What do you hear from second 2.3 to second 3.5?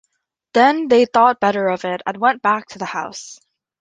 back to the house.